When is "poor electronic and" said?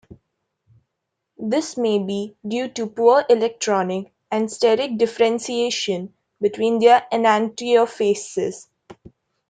2.87-4.47